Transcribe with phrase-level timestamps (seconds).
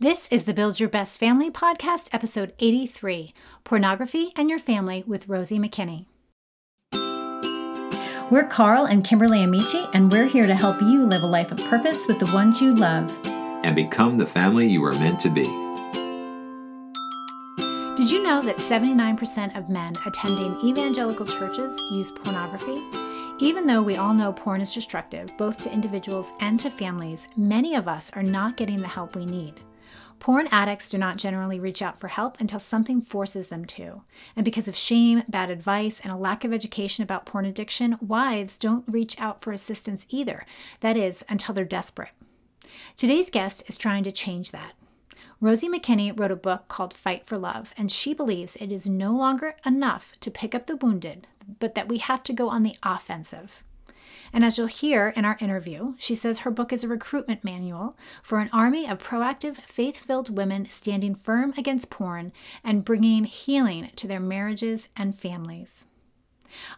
[0.00, 3.34] This is the Build Your Best Family podcast, episode 83
[3.64, 6.06] Pornography and Your Family with Rosie Makinney.
[8.30, 11.58] We're Carl and Kimberly Amici, and we're here to help you live a life of
[11.64, 15.42] purpose with the ones you love and become the family you were meant to be.
[17.96, 22.80] Did you know that 79% of men attending evangelical churches use pornography?
[23.40, 27.74] Even though we all know porn is destructive, both to individuals and to families, many
[27.74, 29.60] of us are not getting the help we need.
[30.18, 34.02] Porn addicts do not generally reach out for help until something forces them to.
[34.34, 38.58] And because of shame, bad advice, and a lack of education about porn addiction, wives
[38.58, 40.44] don't reach out for assistance either.
[40.80, 42.10] That is, until they're desperate.
[42.96, 44.72] Today's guest is trying to change that.
[45.40, 49.12] Rosie Makinney wrote a book called Fight for Love, and she believes it is no
[49.12, 51.28] longer enough to pick up the wounded,
[51.60, 53.62] but that we have to go on the offensive.
[54.32, 57.96] And as you'll hear in our interview, she says her book is a recruitment manual
[58.22, 62.32] for an army of proactive, faith filled women standing firm against porn
[62.62, 65.86] and bringing healing to their marriages and families.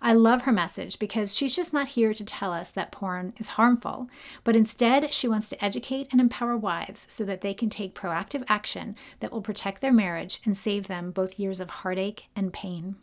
[0.02, 3.50] I love her message because she's just not here to tell us that porn is
[3.50, 4.08] harmful,
[4.44, 8.44] but instead she wants to educate and empower wives so that they can take proactive
[8.48, 12.96] action that will protect their marriage and save them both years of heartache and pain.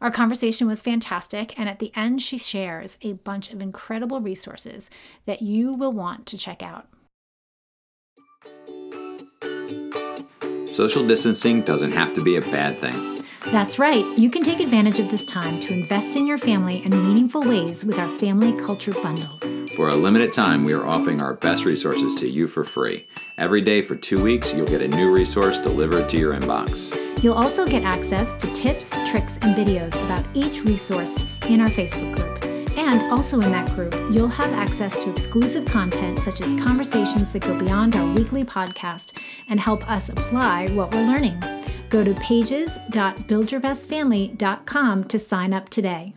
[0.00, 4.90] Our conversation was fantastic, and at the end, she shares a bunch of incredible resources
[5.24, 6.88] that you will want to check out.
[10.70, 13.24] Social distancing doesn't have to be a bad thing.
[13.46, 14.04] That's right.
[14.18, 17.84] You can take advantage of this time to invest in your family in meaningful ways
[17.84, 19.38] with our Family Culture Bundle.
[19.76, 23.06] For a limited time, we are offering our best resources to you for free.
[23.38, 27.05] Every day for two weeks, you'll get a new resource delivered to your inbox.
[27.22, 32.14] You'll also get access to tips, tricks, and videos about each resource in our Facebook
[32.16, 32.44] group.
[32.76, 37.42] And also in that group, you'll have access to exclusive content such as conversations that
[37.42, 41.42] go beyond our weekly podcast and help us apply what we're learning.
[41.88, 46.12] Go to pages.buildyourbestfamily.com to sign up today.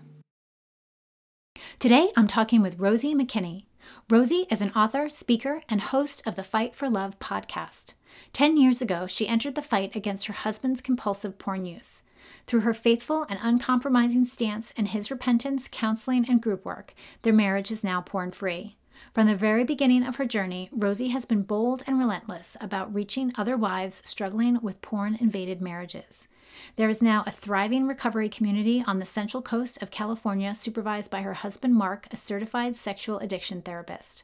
[1.80, 3.64] Today, I'm talking with Rosie Makinney.
[4.10, 7.93] Rosie is an author, speaker, and host of the Fight for Love podcast.
[8.34, 12.04] Ten years ago, she entered the fight against her husband's compulsive porn use.
[12.48, 17.72] Through her faithful and uncompromising stance and his repentance, counseling, and group work, their marriage
[17.72, 18.76] is now porn free.
[19.14, 23.32] From the very beginning of her journey, Rosie has been bold and relentless about reaching
[23.38, 26.28] other wives struggling with porn invaded marriages.
[26.76, 31.22] There is now a thriving recovery community on the central coast of California, supervised by
[31.22, 34.23] her husband Mark, a certified sexual addiction therapist.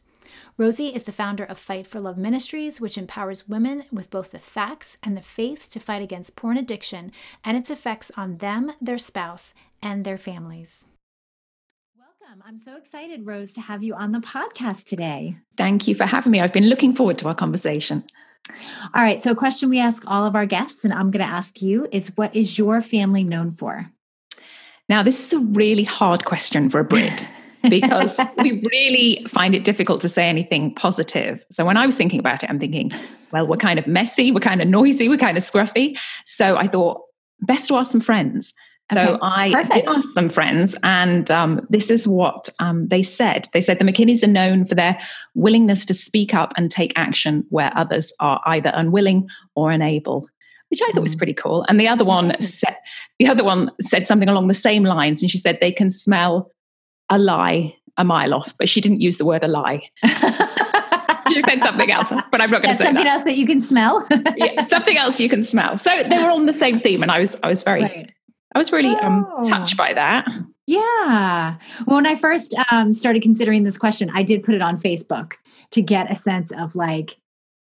[0.58, 4.40] Rosie is the founder of Fight for Love Ministries, which empowers women with both the
[4.40, 7.12] facts and the faith to fight against porn addiction
[7.44, 10.84] and its effects on them, their spouse, and their families.
[11.98, 12.44] Welcome.
[12.46, 15.38] I'm so excited, Rose, to have you on the podcast today.
[15.58, 16.42] Thank you for having me.
[16.42, 18.04] I've been looking forward to our conversation.
[18.94, 19.22] All right.
[19.22, 21.88] So, a question we ask all of our guests, and I'm going to ask you,
[21.92, 23.90] is what is your family known for?
[24.88, 27.28] Now, this is a really hard question for a Brit.
[27.70, 31.44] because we really find it difficult to say anything positive.
[31.52, 32.92] So when I was thinking about it, I'm thinking,
[33.32, 35.98] well, we're kind of messy, we're kind of noisy, we're kind of scruffy.
[36.26, 37.02] So I thought,
[37.42, 38.54] best to ask some friends.
[38.94, 39.74] So okay, I perfect.
[39.74, 43.48] did ask some friends, and um, this is what um, they said.
[43.52, 45.00] They said the Makinneys are known for their
[45.34, 50.28] willingness to speak up and take action where others are either unwilling or unable
[50.70, 51.20] which I thought was mm.
[51.20, 51.64] pretty cool.
[51.68, 52.76] And the other one said
[53.20, 56.52] the other one said something along the same lines, and she said they can smell
[57.10, 59.82] a lie a mile off, but she didn't use the word a lie.
[61.32, 63.14] she said something else, but I'm not going to say something that.
[63.14, 64.06] else that you can smell.
[64.36, 65.78] yeah, something else you can smell.
[65.78, 68.12] So they were on the same theme, and I was I was very right.
[68.54, 69.38] I was really um, oh.
[69.38, 70.28] um, touched by that.
[70.66, 71.58] Yeah.
[71.86, 75.34] Well, when I first um, started considering this question, I did put it on Facebook
[75.72, 77.18] to get a sense of like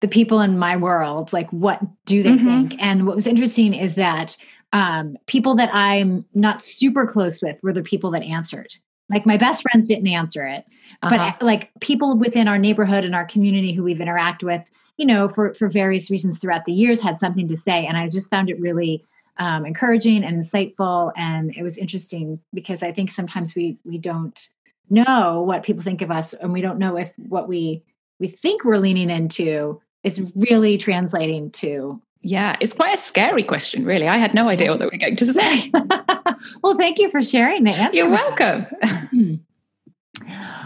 [0.01, 2.67] the people in my world, like what do they mm-hmm.
[2.67, 2.75] think?
[2.79, 4.37] And what was interesting is that
[4.73, 8.67] um, people that I'm not super close with were the people that answered.
[9.09, 10.65] Like my best friends didn't answer it,
[11.03, 11.35] uh-huh.
[11.37, 15.27] but like people within our neighborhood and our community who we've interacted with, you know,
[15.27, 18.49] for for various reasons throughout the years, had something to say, and I just found
[18.49, 19.03] it really
[19.37, 24.49] um, encouraging and insightful, and it was interesting because I think sometimes we we don't
[24.89, 27.83] know what people think of us, and we don't know if what we
[28.19, 33.85] we think we're leaning into is really translating to yeah, it's quite a scary question,
[33.85, 34.07] really.
[34.07, 35.71] I had no idea what they were going to say.
[36.63, 37.95] well, thank you for sharing the answer.
[37.95, 38.65] You're welcome.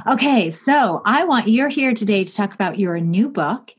[0.07, 3.71] Okay, so I want you're here today to talk about your new book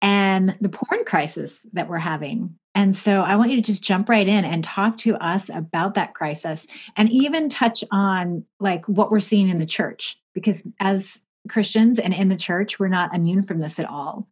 [0.00, 2.54] and the porn crisis that we're having.
[2.74, 5.94] And so I want you to just jump right in and talk to us about
[5.94, 11.20] that crisis and even touch on like what we're seeing in the church because as
[11.48, 14.28] Christians and in the church, we're not immune from this at all.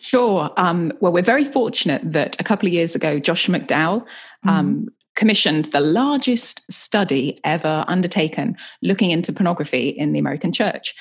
[0.00, 0.50] Sure.
[0.56, 4.06] Um, well, we're very fortunate that a couple of years ago, Josh McDowell
[4.46, 4.88] um, mm.
[5.16, 10.94] commissioned the largest study ever undertaken looking into pornography in the American church.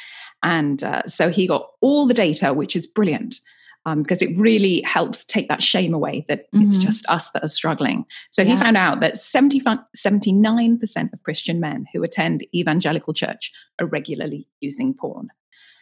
[0.43, 3.39] And uh, so he got all the data, which is brilliant
[3.87, 6.67] um, because it really helps take that shame away that mm-hmm.
[6.67, 8.05] it's just us that are struggling.
[8.31, 8.55] So yeah.
[8.55, 14.93] he found out that 79% of Christian men who attend evangelical church are regularly using
[14.93, 15.29] porn.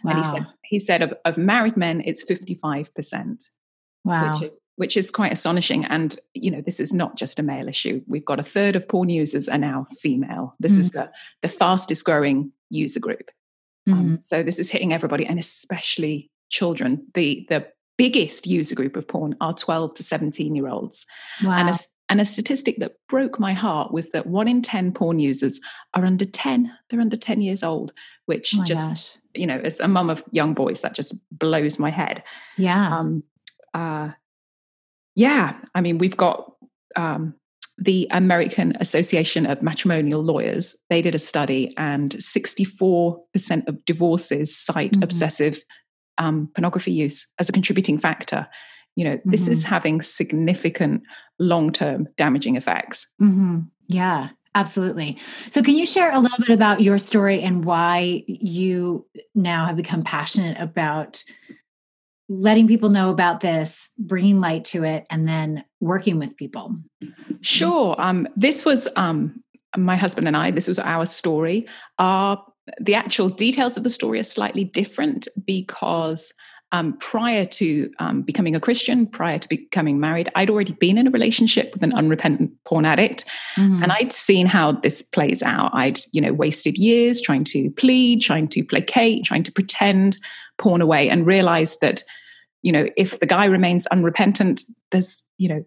[0.04, 0.12] Wow.
[0.12, 3.46] And he said, he said of, of married men, it's 55%.
[4.04, 4.34] Wow.
[4.34, 5.86] Which is, which is quite astonishing.
[5.86, 8.02] And, you know, this is not just a male issue.
[8.08, 10.56] We've got a third of porn users are now female.
[10.60, 10.82] This mm-hmm.
[10.82, 11.12] is the,
[11.42, 13.32] the fastest growing user group.
[13.88, 14.10] Um, mm-hmm.
[14.12, 17.08] Um, so this is hitting everybody and especially children.
[17.14, 17.68] The, the
[17.98, 21.06] biggest user group of porn are 12 to 17 year olds.
[21.44, 21.54] Wow.
[21.54, 21.74] And, a,
[22.10, 25.60] and a statistic that broke my heart was that one in 10 porn users
[25.94, 26.72] are under 10.
[26.90, 27.94] They're under 10 years old,
[28.26, 29.18] which oh just, gosh.
[29.36, 32.24] You know, as a mum of young boys, that just blows my head.
[32.58, 32.98] Yeah.
[32.98, 33.24] Um,
[33.74, 34.10] uh,
[35.16, 35.60] yeah.
[35.74, 36.54] I mean, we've got
[36.96, 37.36] um,
[37.78, 40.76] the American Association of Matrimonial Lawyers.
[40.90, 43.18] They did a study, and 64%
[43.68, 45.04] of divorces cite mm-hmm.
[45.04, 45.60] obsessive
[46.18, 48.48] um, pornography use as a contributing factor.
[48.96, 49.52] You know, this mm-hmm.
[49.52, 51.04] is having significant
[51.38, 53.06] long term damaging effects.
[53.22, 53.60] Mm-hmm.
[53.90, 55.18] Yeah, absolutely.
[55.52, 59.06] So, can you share a little bit about your story and why you
[59.36, 61.24] now have become passionate about
[62.28, 66.76] letting people know about this, bringing light to it, and then working with people?
[67.42, 67.96] Sure.
[68.00, 69.44] Um, this was um,
[69.78, 71.68] my husband and I, this was our story.
[72.00, 72.44] Our
[72.80, 76.34] the actual details of the story are slightly different because
[76.72, 81.08] um, prior to um, becoming a Christian, prior to becoming married, I'd already been in
[81.08, 83.26] a relationship with an unrepentant porn addict,
[83.56, 83.84] mm-hmm.
[83.84, 85.72] and I'd seen how this plays out.
[85.74, 90.18] I'd, you know, wasted years trying to plead, trying to placate, trying to pretend
[90.58, 92.04] porn away, and realized that,
[92.62, 95.64] you know, if the guy remains unrepentant, there's, you know,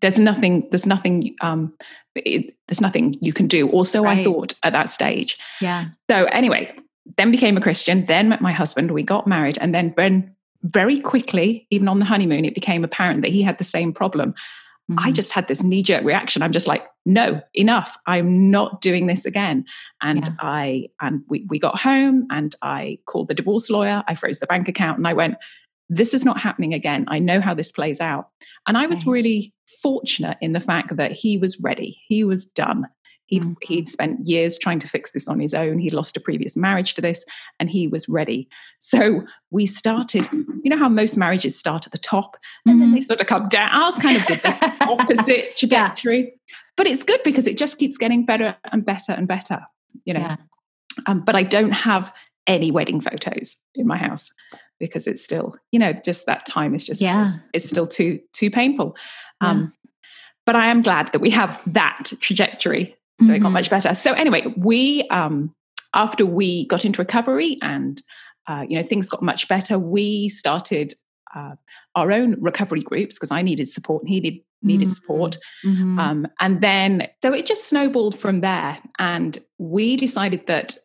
[0.00, 1.72] there's nothing there's nothing um
[2.14, 4.18] it, there's nothing you can do also right.
[4.18, 6.72] i thought at that stage yeah so anyway
[7.16, 11.00] then became a christian then met my husband we got married and then when very
[11.00, 14.32] quickly even on the honeymoon it became apparent that he had the same problem
[14.90, 14.98] mm-hmm.
[14.98, 19.24] i just had this knee-jerk reaction i'm just like no enough i'm not doing this
[19.24, 19.64] again
[20.00, 20.34] and yeah.
[20.40, 24.46] i and we, we got home and i called the divorce lawyer i froze the
[24.46, 25.36] bank account and i went
[25.94, 27.04] this is not happening again.
[27.08, 28.28] I know how this plays out.
[28.66, 29.52] And I was really
[29.82, 32.86] fortunate in the fact that he was ready, he was done.
[33.26, 33.52] He'd, mm-hmm.
[33.62, 35.78] he'd spent years trying to fix this on his own.
[35.78, 37.24] He'd lost a previous marriage to this
[37.58, 38.48] and he was ready.
[38.78, 42.36] So we started, you know how most marriages start at the top
[42.66, 42.80] and mm-hmm.
[42.80, 43.70] then they sort of come down.
[43.70, 46.20] Ours kind of did the opposite trajectory.
[46.20, 46.56] Yeah.
[46.76, 49.60] But it's good because it just keeps getting better and better and better,
[50.04, 50.20] you know.
[50.20, 50.36] Yeah.
[51.06, 52.12] Um, but I don't have
[52.46, 54.30] any wedding photos in my house
[54.82, 58.18] because it's still you know just that time is just yeah it's, it's still too
[58.32, 58.96] too painful
[59.40, 59.50] yeah.
[59.50, 59.72] um
[60.44, 63.34] but i am glad that we have that trajectory so mm-hmm.
[63.34, 63.54] it got mm-hmm.
[63.54, 65.54] much better so anyway we um
[65.94, 68.02] after we got into recovery and
[68.48, 70.94] uh, you know things got much better we started
[71.34, 71.54] uh,
[71.94, 74.94] our own recovery groups because i needed support and he needed needed mm-hmm.
[74.94, 75.98] support mm-hmm.
[75.98, 80.76] um, and then so it just snowballed from there and we decided that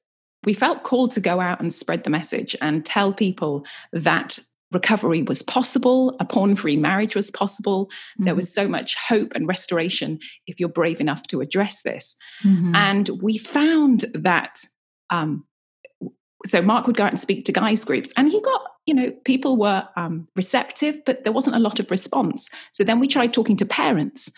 [0.44, 4.40] we felt called to go out and spread the message and tell people that
[4.72, 7.86] recovery was possible, a porn free marriage was possible.
[7.86, 8.26] Mm-hmm.
[8.26, 12.16] There was so much hope and restoration if you're brave enough to address this.
[12.44, 12.76] Mm-hmm.
[12.76, 14.64] And we found that.
[15.10, 15.46] Um,
[16.46, 19.12] so Mark would go out and speak to guys groups, and he got, you know,
[19.26, 22.50] people were um, receptive, but there wasn't a lot of response.
[22.74, 24.32] So then we tried talking to parents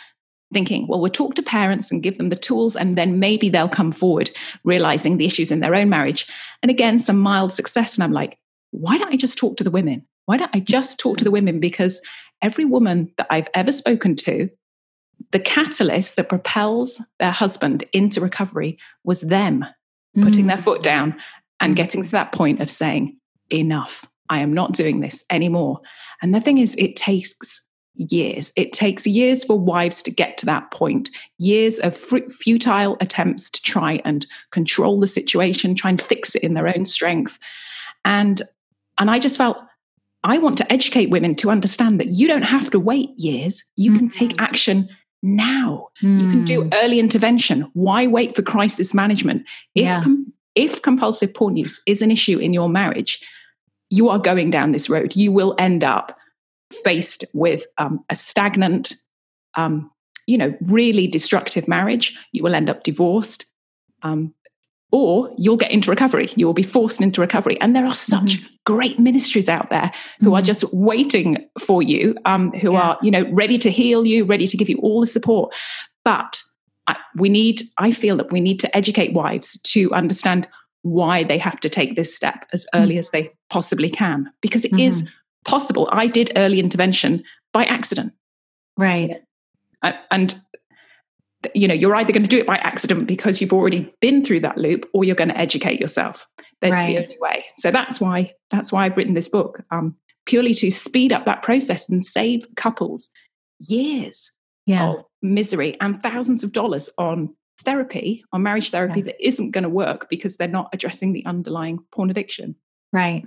[0.54, 3.70] thinking, well, we'll talk to parents and give them the tools, and then maybe they'll
[3.70, 4.32] come forward
[4.64, 6.26] realizing the issues in their own marriage.
[6.64, 7.96] And again, some mild success.
[7.96, 8.40] And I'm like,
[8.72, 10.06] why don't I just talk to the women?
[10.30, 11.60] Why don't I just talk to the women?
[11.60, 12.04] Because
[12.44, 14.48] every woman that I've ever spoken to,
[15.32, 19.66] the catalyst that propels their husband into recovery was them
[20.16, 20.24] mm.
[20.24, 21.16] putting their foot down
[21.60, 23.18] and getting to that point of saying,
[23.52, 24.06] enough.
[24.30, 25.82] I am not doing this anymore.
[26.22, 27.64] And the thing is, it takes
[27.96, 28.52] years.
[28.56, 31.10] It takes years for wives to get to that point,
[31.40, 36.54] years of futile attempts to try and control the situation, try and fix it in
[36.54, 37.40] their own strength.
[38.06, 38.44] And
[39.00, 39.58] and I just felt
[40.24, 43.64] I want to educate women to understand that you don't have to wait years.
[43.76, 44.00] You mm-hmm.
[44.00, 44.44] can take mm-hmm.
[44.44, 44.90] action
[45.24, 45.88] now.
[46.02, 46.22] Mm.
[46.22, 46.74] You can do mm.
[46.82, 47.70] early intervention.
[47.74, 49.44] Why wait for crisis management?
[49.76, 50.02] If yeah.
[50.02, 53.24] com- if compulsive porn use is an issue in your marriage,
[53.90, 55.16] you are going down this road.
[55.16, 56.18] You will end up
[56.84, 58.94] faced with um, a stagnant,
[59.56, 59.90] um,
[60.28, 63.46] you know, really destructive marriage, you will end up divorced.
[64.04, 64.34] Um,
[64.92, 66.30] or you'll get into recovery.
[66.36, 67.60] You will be forced into recovery.
[67.62, 68.48] And there are such mm-hmm.
[68.66, 70.36] great ministries out there who mm-hmm.
[70.36, 72.82] are just waiting for you, um, who yeah.
[72.82, 75.54] are, you know, ready to heal you, ready to give you all the support.
[76.04, 76.42] But
[76.88, 80.48] I, we need, I feel that we need to educate wives to understand
[80.82, 83.00] why they have to take this step as early mm-hmm.
[83.00, 85.12] as they possibly can, because it is mm-hmm.
[85.46, 85.88] possible.
[85.92, 88.14] I did early intervention by accident.
[88.78, 89.22] Right.
[89.84, 90.40] and
[91.54, 94.40] you know you're either going to do it by accident because you've already been through
[94.42, 96.28] that loop or you're going to educate yourself
[96.62, 96.88] that's right.
[96.88, 100.70] the only way so that's why that's why i've written this book um, purely to
[100.70, 103.10] speed up that process and save couples
[103.60, 104.32] years
[104.66, 104.90] yeah.
[104.90, 109.06] of misery and thousands of dollars on therapy on marriage therapy yeah.
[109.06, 112.56] that isn't going to work because they're not addressing the underlying porn addiction
[112.92, 113.26] right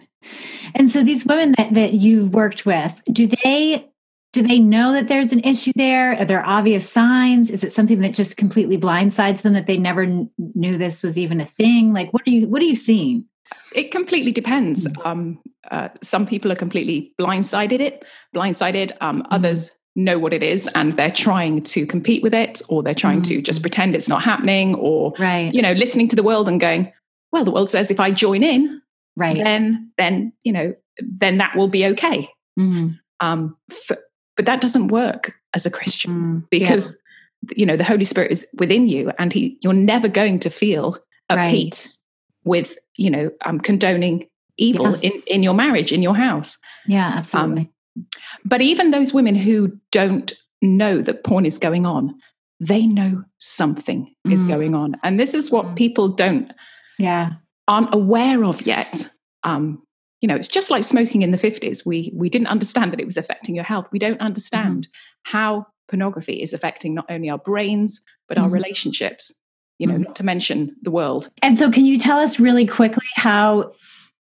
[0.75, 3.87] and so these women that, that you've worked with do they
[4.33, 6.19] do they know that there's an issue there?
[6.19, 7.51] Are there obvious signs?
[7.51, 11.19] Is it something that just completely blindsides them that they never kn- knew this was
[11.19, 11.93] even a thing?
[11.93, 13.27] Like, what are you what are you seeing?
[13.75, 14.87] It completely depends.
[14.87, 15.07] Mm.
[15.07, 15.39] Um,
[15.71, 18.93] uh, some people are completely blindsided it, blindsided.
[19.01, 19.33] Um, mm-hmm.
[19.33, 23.21] Others know what it is and they're trying to compete with it, or they're trying
[23.21, 23.37] mm-hmm.
[23.37, 23.65] to just mm.
[23.65, 25.53] pretend it's not happening, or right.
[25.53, 26.91] you know, listening to the world and going,
[27.33, 28.81] "Well, the world says if I join in,
[29.15, 32.89] right, then then you know, then that will be okay." Mm-hmm.
[33.21, 33.99] Um, for,
[34.37, 36.95] but that doesn't work as a Christian mm, because
[37.43, 37.55] yeah.
[37.57, 40.99] you know the Holy Spirit is within you, and he you're never going to feel
[41.29, 41.51] at right.
[41.51, 41.99] peace
[42.45, 45.11] with you know um, condoning evil yeah.
[45.11, 46.59] in in your marriage in your house.
[46.87, 47.71] Yeah, absolutely.
[47.97, 48.07] Um,
[48.45, 52.15] but even those women who don't know that porn is going on,
[52.59, 54.33] they know something mm.
[54.33, 55.77] is going on, and this is what mm.
[55.77, 56.53] people don't
[56.99, 57.33] yeah
[57.69, 59.09] aren't aware of yet.
[59.45, 59.83] Um,
[60.23, 63.07] you know it's just like smoking in the 50s we we didn't understand that it
[63.07, 65.37] was affecting your health we don't understand mm-hmm.
[65.37, 68.45] how pornography is affecting not only our brains but mm-hmm.
[68.45, 69.31] our relationships
[69.79, 70.05] you know mm-hmm.
[70.05, 73.71] not to mention the world and so can you tell us really quickly how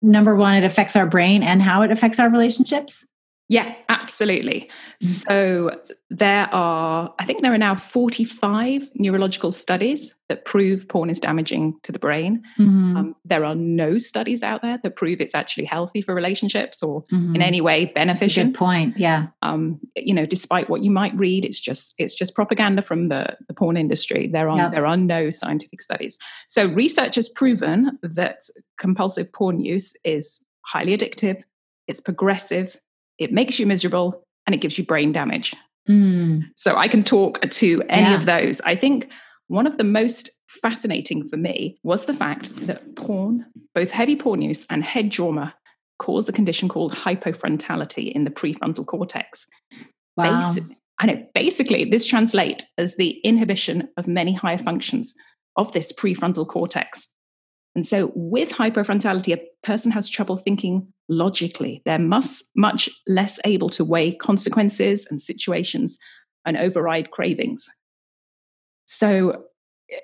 [0.00, 3.07] number one it affects our brain and how it affects our relationships
[3.49, 4.69] yeah, absolutely.
[5.02, 5.07] Mm.
[5.07, 11.19] So there are, I think there are now 45 neurological studies that prove porn is
[11.19, 12.43] damaging to the brain.
[12.59, 12.97] Mm-hmm.
[12.97, 17.05] Um, there are no studies out there that prove it's actually healthy for relationships or
[17.05, 17.37] mm-hmm.
[17.37, 18.45] in any way beneficial.
[18.45, 18.99] good point.
[18.99, 19.28] Yeah.
[19.40, 23.38] Um, you know, despite what you might read, it's just it's just propaganda from the,
[23.47, 24.28] the porn industry.
[24.28, 24.73] There are yep.
[24.73, 26.19] there are no scientific studies.
[26.49, 28.43] So research has proven that
[28.76, 31.45] compulsive porn use is highly addictive.
[31.87, 32.78] It's progressive
[33.19, 35.55] it makes you miserable, and it gives you brain damage.
[35.89, 36.45] Mm.
[36.55, 38.15] So I can talk to any yeah.
[38.15, 38.61] of those.
[38.63, 39.11] I think
[39.49, 40.31] one of the most
[40.63, 45.55] fascinating for me was the fact that porn, both heavy porn use and head trauma,
[45.99, 49.47] cause a condition called hypofrontality in the prefrontal cortex.
[50.17, 50.41] Wow.
[50.41, 55.15] Basi- and it basically, this translates as the inhibition of many higher functions
[55.57, 57.09] of this prefrontal cortex.
[57.79, 61.81] And so, with hypofrontality, a person has trouble thinking logically.
[61.85, 65.97] They're much, much less able to weigh consequences and situations
[66.45, 67.69] and override cravings.
[68.87, 69.45] So,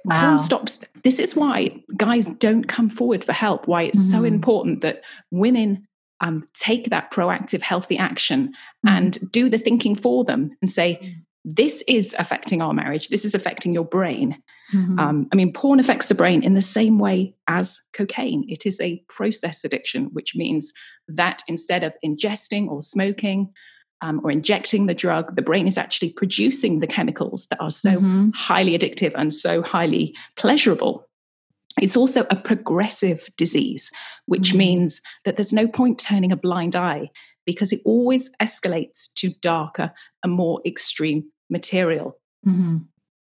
[0.05, 0.37] wow.
[0.37, 0.79] stops.
[1.03, 4.19] This is why guys don't come forward for help, why it's mm-hmm.
[4.19, 5.03] so important that
[5.33, 5.89] women
[6.21, 8.51] um, take that proactive, healthy action
[8.87, 8.89] mm-hmm.
[8.89, 13.09] and do the thinking for them and say, mm this is affecting our marriage.
[13.09, 14.43] This is affecting your brain.
[14.73, 14.99] Mm-hmm.
[14.99, 18.45] Um, I mean, porn affects the brain in the same way as cocaine.
[18.49, 20.73] It is a process addiction, which means
[21.07, 23.53] that instead of ingesting or smoking
[24.01, 27.97] um, or injecting the drug, the brain is actually producing the chemicals that are so
[27.97, 28.31] mm-hmm.
[28.35, 31.07] highly addictive and so highly pleasurable.
[31.81, 33.91] It's also a progressive disease,
[34.27, 34.59] which mm-hmm.
[34.59, 37.11] means that there's no point turning a blind eye
[37.45, 41.25] because it always escalates to darker and more extreme
[41.55, 42.19] material.
[42.47, 42.79] Mm-hmm.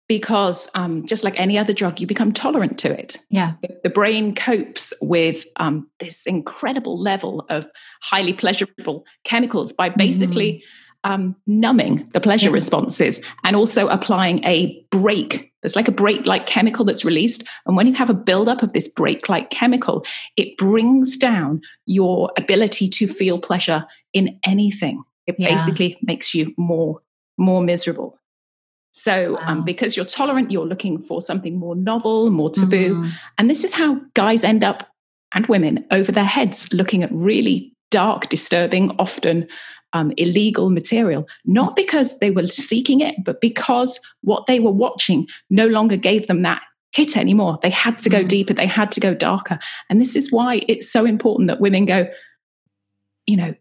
[0.07, 3.17] Because um, just like any other drug, you become tolerant to it.
[3.29, 3.53] Yeah.
[3.83, 7.67] The brain copes with um, this incredible level of
[8.01, 10.63] highly pleasurable chemicals by basically
[11.05, 11.11] mm-hmm.
[11.11, 12.55] um, numbing the pleasure yeah.
[12.55, 15.53] responses and also applying a brake.
[15.61, 17.43] There's like a brake like chemical that's released.
[17.67, 20.03] And when you have a buildup of this brake like chemical,
[20.37, 25.03] it brings down your ability to feel pleasure in anything.
[25.27, 25.49] It yeah.
[25.49, 27.01] basically makes you more
[27.37, 28.18] more miserable.
[28.91, 29.51] So, um, wow.
[29.51, 32.95] um, because you're tolerant, you're looking for something more novel, more taboo.
[32.95, 33.09] Mm-hmm.
[33.37, 34.87] And this is how guys end up,
[35.33, 39.47] and women, over their heads, looking at really dark, disturbing, often
[39.93, 45.27] um, illegal material, not because they were seeking it, but because what they were watching
[45.49, 47.59] no longer gave them that hit anymore.
[47.61, 48.27] They had to go mm-hmm.
[48.27, 49.59] deeper, they had to go darker.
[49.89, 52.07] And this is why it's so important that women go,
[53.27, 53.53] you know,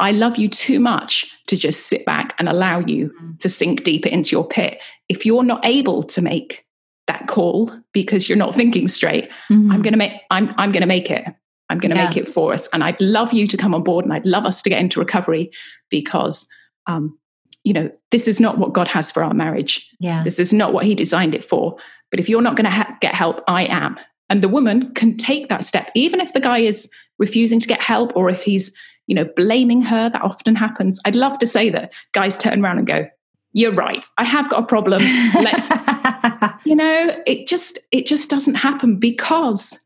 [0.00, 3.38] I love you too much to just sit back and allow you mm.
[3.38, 4.80] to sink deeper into your pit.
[5.08, 6.64] If you're not able to make
[7.10, 9.28] that call because you're not thinking straight.
[9.50, 9.72] Mm-hmm.
[9.72, 11.24] I'm going to make I'm I'm going to make it.
[11.68, 12.08] I'm going to Yeah.
[12.08, 14.46] make it for us, and I'd love you to come on board, and I'd love
[14.46, 15.50] us to get into recovery
[15.88, 16.46] because,
[16.86, 17.16] um,
[17.64, 19.88] you know, this is not what God has for our marriage.
[20.00, 20.22] yeah.
[20.24, 21.76] This is not what He designed it for.
[22.10, 23.96] But if you're not going to ha- get help, I am.
[24.28, 26.88] And the woman can take that step, even if the guy is
[27.18, 28.72] refusing to get help or if he's,
[29.10, 30.08] you know, blaming her.
[30.08, 31.00] That often happens.
[31.04, 33.06] I'd love to say that guys turn around and go,
[33.52, 34.06] "You're right.
[34.16, 35.02] I have got a problem.
[35.34, 35.68] Let's
[36.64, 39.78] you know it just it just doesn't happen because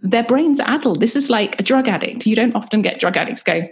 [0.00, 3.16] their brains are addled this is like a drug addict you don't often get drug
[3.16, 3.68] addicts going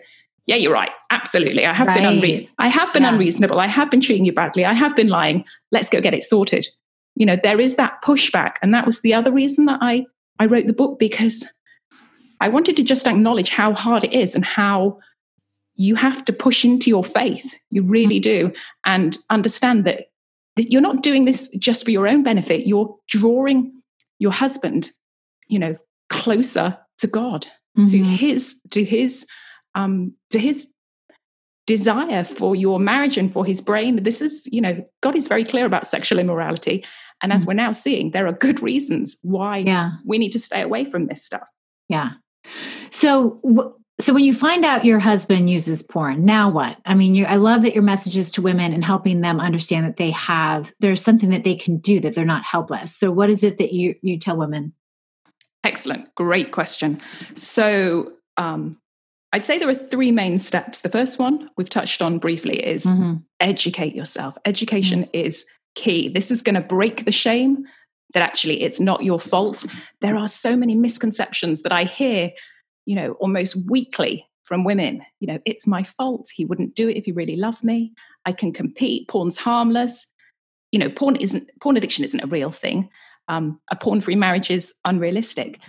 [0.46, 3.10] yeah you're right absolutely i have been unre- i have been Yeah.
[3.12, 6.25] unreasonable i have been treating you badly i have been lying let's go get it
[6.25, 6.66] sorted
[7.14, 10.04] you know there is that pushback and that was the other reason that i
[10.40, 11.44] i wrote the book because
[12.40, 14.99] i wanted to just acknowledge how hard it is and how
[15.76, 18.52] you have to push into your faith you really do
[18.85, 20.07] and understand that
[20.57, 23.73] that you're not doing this just for your own benefit you're drawing
[24.19, 24.90] your husband
[25.49, 25.76] you know
[26.09, 27.43] closer to god
[27.76, 28.05] to Mhm.
[28.16, 29.26] his to his
[29.75, 30.66] um to his
[31.66, 35.45] desire for your marriage and for his brain this is you know god is very
[35.45, 36.85] clear about sexual immorality
[37.23, 37.49] and as Mhm.
[37.49, 39.90] we're now seeing there are good reasons why Yeah.
[40.05, 41.49] we need to stay away from this stuff
[41.88, 42.11] Yeah.
[42.90, 46.76] So, so when you find out your husband uses porn, now what?
[46.84, 49.96] I mean, you I love that your messages to women and helping them understand that
[49.96, 52.94] they have there's something that they can do that they're not helpless.
[52.96, 54.72] So, what is it that you you tell women?
[55.64, 56.14] Excellent.
[56.14, 57.00] Great question.
[57.34, 58.78] So, um,
[59.32, 60.82] I'd say there are three main steps.
[60.82, 63.22] The first one we've touched on briefly is Mhm.
[63.40, 64.36] educate yourself.
[64.44, 66.08] Education is key.
[66.08, 67.64] This is going to break the shame
[68.16, 69.62] that actually it's not your fault.
[70.00, 72.30] There are so many misconceptions that I hear,
[72.87, 75.02] you know, almost weekly from women.
[75.20, 76.30] You know, it's my fault.
[76.35, 77.92] He wouldn't do it if he really loved me.
[78.25, 79.06] I can compete.
[79.08, 80.06] Porn's harmless.
[80.73, 82.88] You know, porn isn't porn addiction isn't a real thing.
[83.28, 85.61] Um, a porn-free marriage is unrealistic.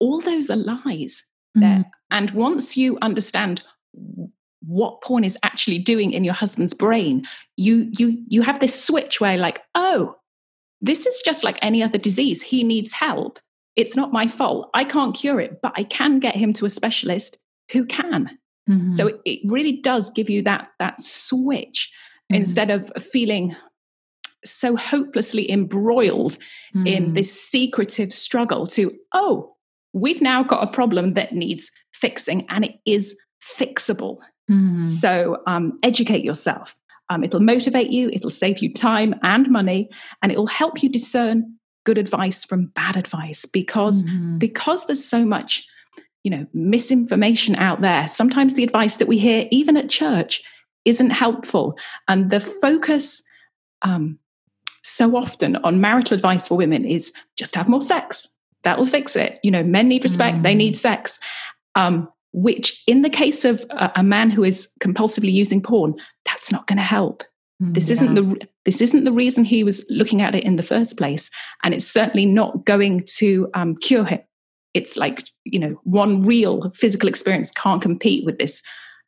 [0.00, 1.22] All those are lies
[1.54, 1.84] there.
[2.10, 3.62] And once you understand
[4.66, 7.24] what porn is actually doing in your husband's brain,
[7.56, 10.16] you you you have this switch where like, oh,
[10.84, 12.42] this is just like any other disease.
[12.42, 13.38] He needs help.
[13.76, 14.70] It's not my fault.
[14.74, 17.38] I can't cure it, but I can get him to a specialist
[17.72, 18.38] who can.
[18.68, 18.92] Mhm.
[18.92, 21.90] So it, it really does give you that that switch
[22.32, 22.36] Mhm.
[22.36, 23.56] instead of feeling
[24.44, 26.36] so hopelessly embroiled
[26.74, 27.14] in Mhm.
[27.14, 29.54] this secretive struggle to, oh,
[29.94, 33.16] we've now got a problem that needs fixing and it is
[33.58, 34.18] fixable.
[34.50, 34.84] Mhm.
[34.84, 36.76] So um, educate yourself.
[37.10, 39.88] Um, it'll motivate you, it'll save you time and money,
[40.22, 44.38] and it'll help you discern good advice from bad advice because Mhm.
[44.38, 45.66] because there's so much
[46.22, 50.42] you know misinformation out there sometimes the advice that we hear even at church
[50.86, 51.76] isn't helpful
[52.08, 53.22] and the focus
[53.82, 54.18] um,
[54.82, 58.26] so often on marital advice for women is just have more sex
[58.62, 60.58] that will fix it you know men need respect they Mm.
[60.64, 61.20] need sex
[61.74, 65.94] um, which in the case of a, a man who is compulsively using porn
[66.26, 67.22] that's not going to help
[67.60, 70.98] this isn't the this isn't the reason he was looking at it in the first
[70.98, 71.30] place
[71.62, 74.18] and it's certainly not going to um, cure him.
[74.74, 78.60] It's like you know one real physical experience can't compete with this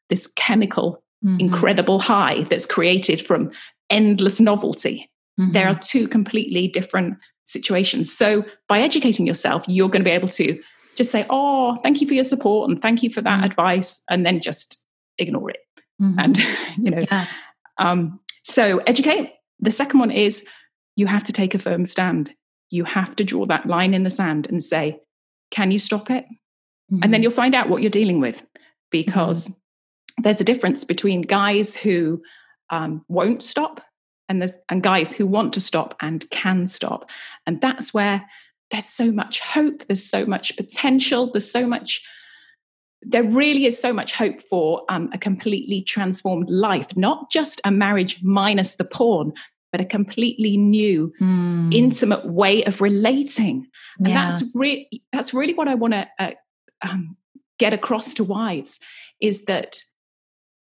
[0.09, 1.41] this chemical Mhm.
[1.41, 3.51] incredible high that's created from
[3.91, 5.11] endless novelty.
[5.37, 5.77] There Mhm.
[5.77, 8.17] are two completely different situations.
[8.17, 10.59] So by educating yourself you're going to be able to
[10.96, 13.46] just say oh thank you for your support and thank you for that Mm.
[13.46, 14.78] advice and then just
[15.18, 15.59] ignore it
[16.02, 16.14] Mhm.
[16.18, 16.38] and
[16.85, 17.26] you know yeah.
[17.78, 19.32] um, so educate.
[19.61, 20.44] The second one is
[20.96, 22.30] you have to take a firm stand.
[22.70, 25.00] You have to draw that line in the sand and say,
[25.50, 26.24] can you stop it?
[27.02, 27.22] And then Mhm.
[27.24, 28.44] you'll find out what you're dealing with
[28.90, 29.50] because
[30.22, 32.22] there's a difference between guys who
[32.70, 33.80] um, won't stop
[34.28, 37.11] and there's and guys who want to stop and can stop.
[37.46, 38.24] And that's where
[38.70, 42.02] there's so much hope, there's so much potential, there's so much
[43.02, 47.70] there really is so much hope for um, a completely transformed life, not just a
[47.70, 49.33] marriage minus the porn,
[49.70, 51.72] but a completely new, Mm.
[51.74, 53.66] intimate way of relating.
[53.98, 54.29] And Yeah.
[54.29, 56.31] that's really that's really what I want to uh,
[56.83, 57.16] um,
[57.59, 58.81] get across to wives
[59.20, 59.83] is that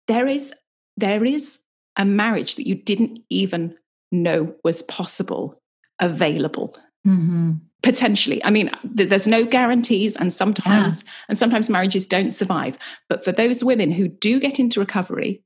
[0.08, 0.52] there is
[0.96, 1.58] there is
[1.96, 3.76] a marriage that you didn't even
[4.10, 5.60] know was possible
[6.00, 7.60] available Mhm.
[7.82, 8.42] Potentially.
[8.44, 12.78] I mean th- there's no guarantees and sometimes and sometimes marriages don't survive.
[13.08, 15.42] But for those women who do get into recovery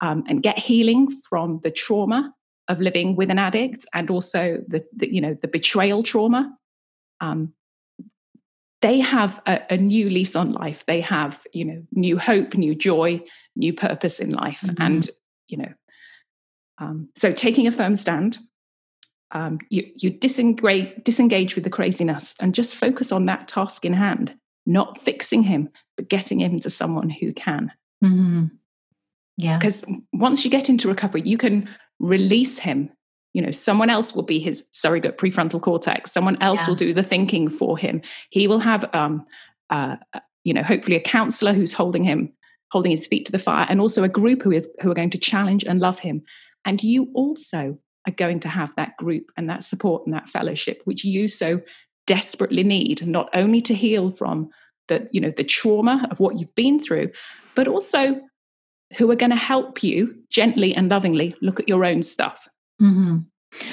[0.00, 2.32] um, and get healing from the trauma
[2.68, 6.52] of living with an addict and also the, the you know the betrayal trauma
[7.20, 7.52] um,
[8.82, 10.84] they have a, a new lease on life.
[10.86, 13.22] They have you know new hope new joy
[13.54, 14.60] new purpose in life.
[14.62, 14.74] Mhm.
[14.78, 15.10] and
[15.48, 15.72] you know
[16.78, 18.38] um, so taking a firm stand
[19.32, 23.92] um, you, you disengage, disengage with the craziness and just focus on that task in
[23.92, 24.34] hand,
[24.66, 27.72] not fixing him, but getting him to someone who can.
[28.04, 28.46] Mm-hmm.
[29.38, 29.58] Yeah.
[29.58, 32.90] Because once you get into recovery, you can release him.
[33.34, 36.12] You know, someone else will be his surrogate prefrontal cortex.
[36.12, 36.68] Someone else Yeah.
[36.68, 38.00] will do the thinking for him.
[38.30, 39.26] He will have, um,
[39.68, 39.96] uh,
[40.44, 42.32] you know, hopefully a counselor who's holding him,
[42.70, 45.10] holding his feet to the fire, and also a group who is who are going
[45.10, 46.22] to challenge and love him.
[46.64, 50.82] And you also are going to have that group and that support and that fellowship,
[50.84, 51.60] which you so
[52.06, 54.48] desperately need, not only to heal from
[54.88, 57.10] the, you know, the trauma of what you've been through,
[57.54, 58.20] but also
[58.96, 62.48] who are going to help you gently and lovingly look at your own stuff.
[62.78, 63.18] hmm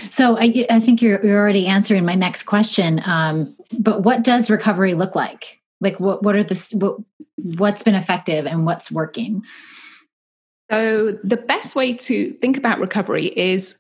[0.10, 3.02] So I, I think you're, you're already answering my next question.
[3.06, 5.60] Um, but what does recovery look like?
[5.82, 6.98] Like what, what are the, what,
[7.36, 9.44] what's been effective and what's working?
[10.72, 13.76] So, the best way to think about recovery is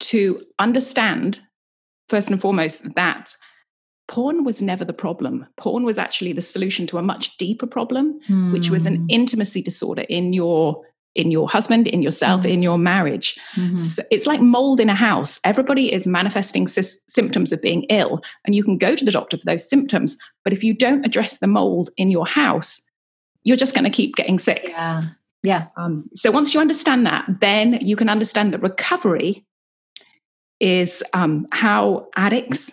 [0.00, 1.40] to understand,
[2.08, 3.34] first and foremost, that
[4.08, 5.46] porn was never the problem.
[5.56, 8.20] Porn was actually the solution to a much deeper problem,
[8.52, 9.06] which was an Hmm.
[9.08, 10.82] intimacy disorder in your
[11.16, 12.50] in your husband in yourself Mhm.
[12.50, 13.78] in your marriage Mhm.
[13.78, 18.20] So it's like mold in a house everybody is manifesting sys- symptoms of being ill
[18.44, 21.38] and you can go to the doctor for those symptoms but if you don't address
[21.38, 22.82] the mold in your house
[23.44, 25.04] you're just going to keep getting sick Yeah.
[25.42, 25.68] Yeah.
[25.78, 29.46] um, so once you understand that, then you can understand that recovery
[30.60, 32.72] is um, how addicts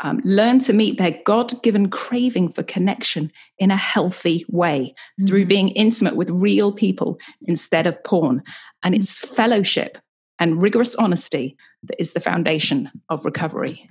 [0.00, 4.94] um, learn to meet their God given craving for connection in a healthy way
[5.26, 5.48] through Mhm.
[5.48, 8.42] being intimate with real people instead of porn.
[8.84, 9.98] And it's fellowship
[10.38, 13.88] and rigorous honesty that is the foundation of recovery.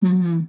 [0.00, 0.40] hmm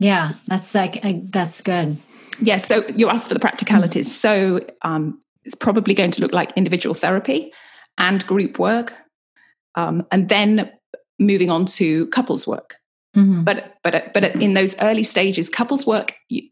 [0.00, 0.32] Yeah.
[0.48, 1.96] That's like, I, that's good.
[2.40, 4.12] Yeah, so you asked for the practicalities.
[4.14, 7.52] So um, it's probably going to look like individual therapy
[7.96, 8.92] and group work,
[9.76, 10.70] um, and then
[11.18, 12.76] moving on to couples work.
[13.16, 13.44] Mhm.
[13.44, 16.14] But but but in those early stages, couples work.
[16.28, 16.42] You,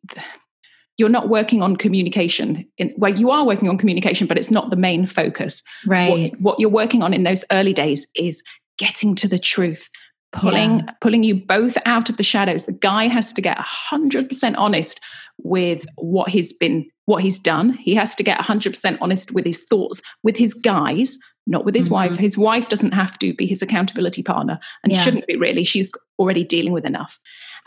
[0.98, 2.64] you're not working on communication.
[2.78, 5.62] In, well, you are working on communication, but it's not the main focus.
[5.86, 6.32] Right.
[6.32, 8.42] What, what you're working on in those early days is
[8.78, 9.88] getting to the truth,
[10.32, 12.66] pulling pulling you both out of the shadows.
[12.66, 15.00] The guy has to get hundred percent honest
[15.38, 17.72] with what he's been, what he's done.
[17.72, 21.74] He has to get hundred percent honest with his thoughts, with his guys, not with
[21.74, 21.92] his Mhm.
[21.92, 22.16] wife.
[22.16, 25.02] His wife doesn't have to be his accountability partner, and Yeah.
[25.02, 25.64] shouldn't be really.
[25.64, 27.18] She's already dealing with enough.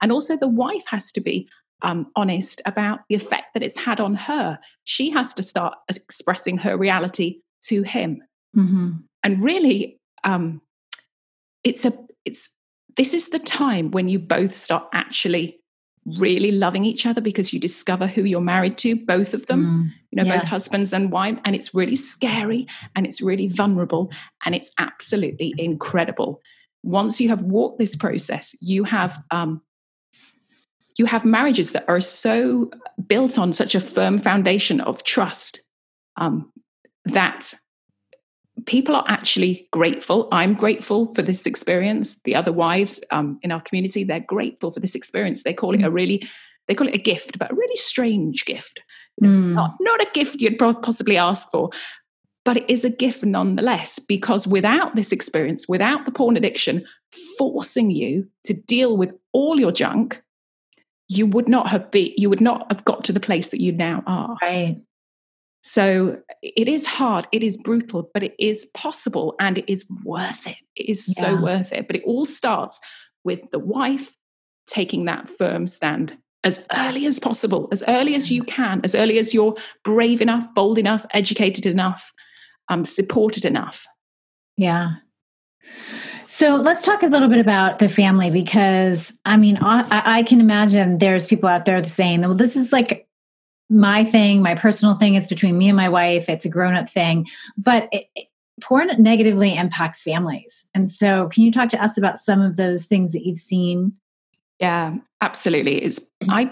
[0.02, 1.48] And also, the wife has to be
[1.82, 4.58] um, honest about the effect that it's had on her.
[4.86, 8.92] She has to start expressing her reality to him hmm
[9.24, 10.62] and really um
[11.64, 12.50] it's a it's
[12.96, 15.60] this is the time when you both start actually
[16.06, 19.94] really loving each other because you discover who you're married to both of them Mm.
[20.12, 20.38] you know Yeah.
[20.40, 24.12] both husbands and wife and it's really scary and it's really vulnerable
[24.46, 26.42] and it's absolutely incredible
[26.84, 29.62] once you have walked this process you have um
[30.98, 32.70] you have marriages that are so
[33.08, 35.62] built on such a firm foundation of trust
[36.18, 36.52] um,
[37.06, 37.54] that
[38.66, 40.28] people are actually grateful.
[40.32, 42.18] I'm grateful for this experience.
[42.24, 45.44] The other wives um, in our community, they're grateful for this experience.
[45.44, 46.28] They call it a really,
[46.68, 48.82] they call it a gift, but a really strange gift.
[49.22, 49.54] Mm.
[49.54, 51.70] Not, not a gift you'd possibly ask for,
[52.44, 56.86] but it is a gift nonetheless, because without this experience, without the porn addiction
[57.38, 60.22] forcing you to deal with all your junk,
[61.08, 63.72] you would not have been, you would not have got to the place that you
[63.72, 64.36] now are.
[64.42, 64.78] Right.
[65.68, 70.46] So it is hard, it is brutal, but it is possible and it is worth
[70.46, 70.58] it.
[70.76, 71.88] It is so worth it.
[71.88, 72.80] But it all starts
[73.24, 74.14] with the wife
[74.68, 79.18] taking that firm stand as early as possible, as early as you can, as early
[79.18, 82.14] as you're brave enough, bold enough, educated enough,
[82.70, 83.88] um, supported enough.
[84.58, 84.98] Yeah.
[86.28, 90.40] So let's talk a little bit about the family because I mean, I, I can
[90.40, 93.05] imagine there's people out there saying, well, this is like
[93.70, 95.16] my thing, my personal thing.
[95.16, 97.26] It's between me and my wife, it's a grown up thing.
[97.58, 98.28] But it, it-
[98.62, 100.66] porn negatively impacts families.
[100.74, 103.92] And so, can you talk to us about some of those things that you've seen?
[104.62, 105.84] Yeah, absolutely.
[105.84, 106.00] It's
[106.30, 106.50] I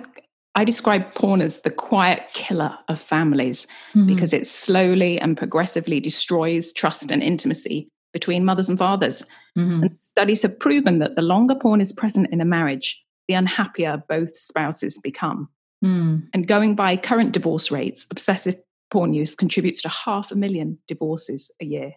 [0.56, 3.66] I describe porn as the quiet killer of families.
[3.96, 4.08] Mhm.
[4.08, 9.24] because it slowly and progressively destroys trust and intimacy between mothers and fathers.
[9.58, 9.84] Mhm.
[9.84, 14.04] And studies have proven that the longer porn is present in a marriage, the unhappier
[14.10, 15.48] both spouses become.
[15.84, 16.28] Mm.
[16.34, 18.56] And going by current divorce rates, obsessive
[18.92, 21.94] porn use contributes to half a million divorces a year.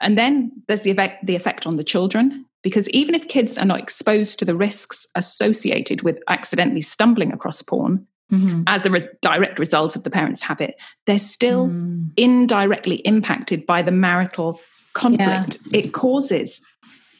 [0.00, 3.64] And then there's the effect, the effect on the children, because even if kids are
[3.64, 8.64] not exposed to the risks associated with accidentally stumbling across porn Mhm.
[8.66, 10.74] as a res- direct result of the parents' habit,
[11.06, 12.10] they're still Mm.
[12.16, 14.60] indirectly impacted by the marital
[14.92, 16.60] conflict it causes.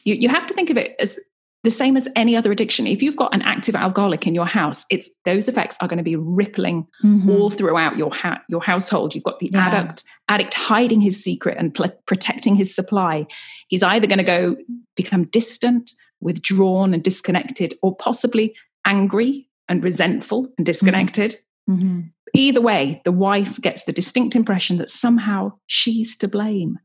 [0.05, 1.19] you, you have to think of it as
[1.63, 2.87] the same as any other addiction.
[2.87, 6.03] If you've got an active alcoholic in your house, it's those effects are going to
[6.03, 7.29] be rippling mm-hmm.
[7.29, 9.13] all throughout your ha- your household.
[9.13, 9.67] You've got the yeah.
[9.67, 13.27] addict addict hiding his secret and pl- protecting his supply.
[13.67, 14.55] He's either going to go
[14.95, 15.91] become distant,
[16.21, 21.35] withdrawn, and disconnected, or possibly angry and resentful and disconnected.
[21.69, 21.87] Mm-hmm.
[21.87, 21.99] mm-hmm.
[22.35, 26.77] Either way, the wife gets the distinct impression that somehow she's to blame.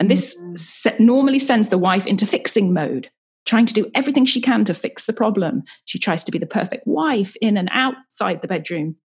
[0.00, 0.56] And this mm-hmm.
[0.56, 3.08] se- normally sends the wife into fixing mode
[3.44, 5.62] trying to do everything she can to fix the problem.
[5.84, 8.96] She tries to be the perfect wife in and outside the bedroom,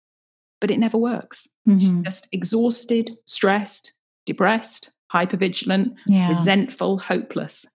[0.62, 1.48] but it never works.
[1.68, 1.80] Mm-hmm.
[1.80, 3.94] She's just exhausted, stressed,
[4.26, 6.30] depressed, hypervigilant, yeah.
[6.30, 7.66] resentful, hopeless.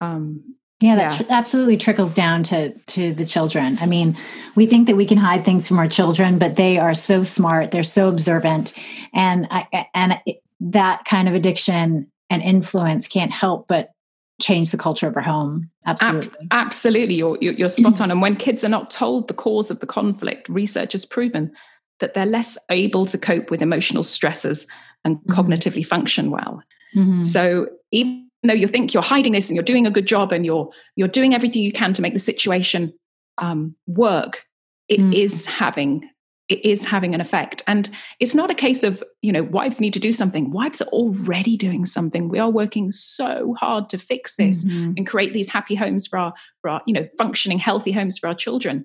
[0.00, 1.18] Um, yeah, that yeah.
[1.18, 3.78] Tr- absolutely trickles down to to the children.
[3.80, 4.16] I mean,
[4.54, 7.72] we think that we can hide things from our children, but they are so smart,
[7.72, 8.74] they're so observant,
[9.12, 13.90] and I, and it, that kind of addiction and influence can't help but
[14.40, 15.70] change the culture of our home.
[15.86, 16.46] Absolutely.
[16.50, 17.14] Ab- absolutely.
[17.16, 18.10] You're, you're, you're spot on.
[18.10, 21.52] And when kids are not told the cause of the conflict, research has proven
[22.00, 24.66] that they're less able to cope with emotional stresses
[25.04, 25.32] and mm-hmm.
[25.32, 26.62] cognitively function well.
[26.96, 27.22] Mm-hmm.
[27.22, 30.46] So even though you think you're hiding this and you're doing a good job and
[30.46, 32.92] you're you're doing everything you can to make the situation
[33.38, 34.44] um, work,
[34.88, 35.12] it mm-hmm.
[35.12, 36.08] is having
[36.48, 37.62] it is having an effect.
[37.66, 37.88] And
[38.20, 40.50] it's not a case of you know wives need to do something.
[40.50, 42.28] Wives are already doing something.
[42.28, 44.94] We are working so hard to fix this mm-hmm.
[44.96, 48.28] and create these happy homes for our for our you know functioning healthy homes for
[48.28, 48.84] our children.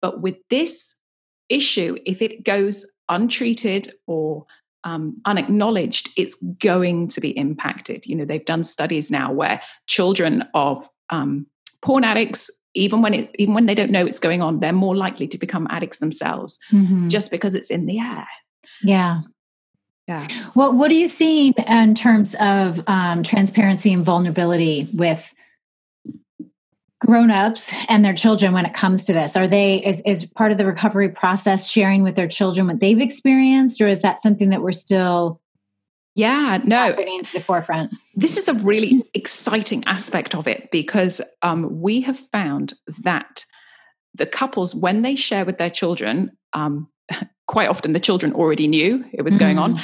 [0.00, 0.94] But with this
[1.48, 4.46] issue if it goes untreated or
[4.84, 8.06] um, unacknowledged it's going to be impacted.
[8.06, 11.46] You know they've done studies now where children of um,
[11.82, 14.96] porn addicts even when it even when they don't know it's going on they're more
[14.96, 17.08] likely to become addicts themselves mm-hmm.
[17.08, 18.26] just because it's in the air.
[18.82, 19.22] Yeah.
[20.08, 20.26] Yeah.
[20.54, 25.32] Well what are you seeing in terms of um, transparency and vulnerability with
[27.00, 29.36] grown-ups and their children when it comes to this?
[29.36, 33.00] Are they is, is part of the recovery process sharing with their children what they've
[33.00, 35.41] experienced or is that something that we're still
[36.14, 37.90] yeah, no, bringing into the forefront.
[38.14, 43.44] This is a really exciting aspect of it because um, we have found that
[44.14, 46.88] the couples, when they share with their children, um,
[47.46, 49.38] quite often the children already knew it was mm.
[49.38, 49.82] going on, mm.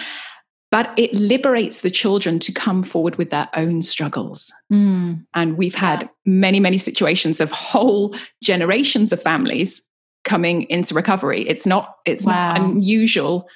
[0.71, 4.53] but it liberates the children to come forward with their own struggles.
[4.71, 5.25] Mm.
[5.35, 6.09] And we've had yeah.
[6.27, 9.83] many, many situations of whole generations of families
[10.25, 11.49] coming into recovery.
[11.49, 12.53] It's not it's wow.
[12.53, 13.49] not unusual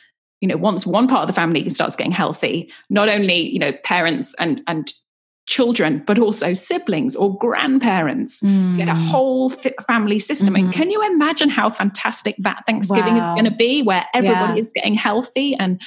[0.42, 3.72] you know once one part of the family starts getting healthy not only you know
[3.85, 4.92] parents and and
[5.46, 8.76] children but also siblings or grandparents mm.
[8.76, 9.07] get a mm.
[9.09, 9.48] whole
[9.87, 10.66] family system mm-hmm.
[10.66, 13.33] and can you imagine how fantastic that thanksgiving wow.
[13.33, 14.61] is going to be where everybody yeah.
[14.61, 15.81] is getting healthy and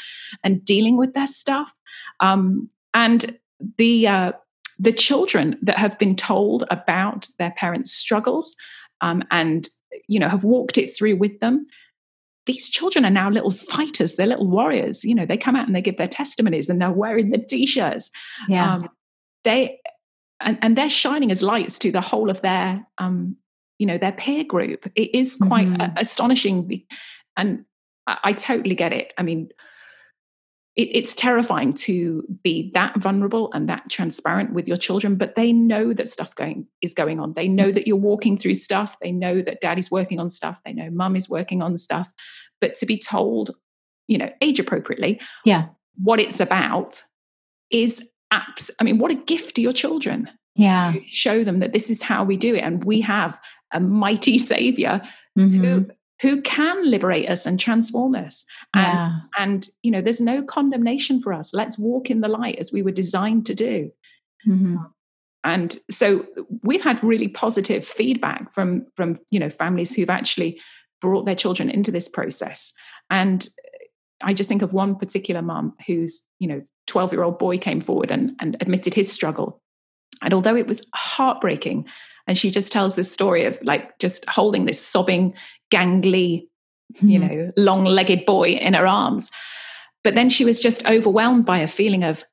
[0.44, 1.74] and dealing with their stuff
[2.20, 3.38] um, and
[3.78, 4.32] the uh,
[4.78, 8.56] the children that have been told about their parents struggles
[9.00, 9.70] um, and
[10.10, 11.66] you know have walked it through with them
[12.46, 15.76] these children are now little fighters they're little warriors you know they come out and
[15.76, 18.12] they give their testimonies and they're wearing the t-shirts.
[18.48, 18.74] Yeah.
[18.74, 18.90] Um,
[19.44, 19.80] they
[20.40, 23.38] and, and they're shining as lights to the whole of their um
[23.78, 24.90] you know their peer group.
[24.96, 25.98] It is quite mm-hmm.
[25.98, 26.84] astonishing
[27.38, 27.66] and
[28.08, 29.14] I, I, totally get it.
[29.18, 29.50] I mean
[30.76, 35.54] it, it's terrifying to be that vulnerable and that transparent with your children but they
[35.54, 37.34] know that stuff going is going on.
[37.34, 38.98] They know that you're walking through stuff.
[39.02, 40.62] They know that daddy's working on stuff.
[40.66, 42.14] They know mum is working on stuff.
[42.62, 43.52] But to be told
[44.08, 45.66] you know age appropriately yeah.
[45.96, 47.04] what it's about
[47.72, 50.94] is apps i mean what a gift to your children yeah.
[50.94, 52.62] to show them that this is how we do it.
[52.62, 53.40] And we have
[53.72, 55.02] a mighty savior
[55.38, 55.64] mm-hmm.
[55.64, 55.88] who
[56.22, 58.46] who can liberate us and transform us.
[58.74, 59.20] And yeah.
[59.38, 61.54] and you know there's no condemnation for us.
[61.54, 63.92] Let's walk in the light as we were designed to do.
[64.48, 64.76] Mm-hmm.
[65.44, 66.24] and so
[66.62, 70.62] we've had really positive feedback from from you know families who've actually
[71.02, 72.72] brought their children into this process.
[73.10, 73.48] And
[74.22, 77.82] i just think of one particular mum whose you know 12 year old boy came
[77.82, 79.62] forward and, and admitted his struggle.
[80.22, 81.86] And although it was heartbreaking
[82.28, 85.34] and she just tells this story of like just holding this sobbing
[85.72, 86.48] gangly
[86.94, 87.10] mm-hmm.
[87.10, 89.32] you know long-legged boy in her arms
[90.04, 92.24] but then she was just overwhelmed by a feeling of